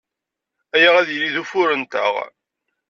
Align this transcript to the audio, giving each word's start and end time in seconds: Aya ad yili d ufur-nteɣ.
Aya 0.75 0.89
ad 0.99 1.07
yili 1.11 1.29
d 1.35 1.37
ufur-nteɣ. 1.41 2.13